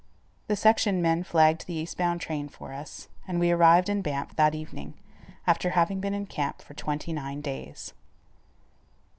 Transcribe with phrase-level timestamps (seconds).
[0.47, 4.35] The section men flagged the east bound train for us, and we arrived in Banff
[4.35, 4.95] that evening,
[5.45, 7.93] after having been in camp for twenty nine days.